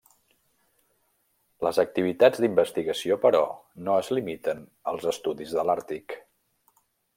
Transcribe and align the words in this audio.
Les 1.67 1.79
activitats 1.83 2.41
d'investigació, 2.45 3.19
però, 3.27 3.43
no 3.89 3.99
es 4.05 4.11
limiten 4.19 4.67
als 4.93 5.09
estudis 5.15 5.57
de 5.59 5.69
l'Àrtic. 5.71 6.19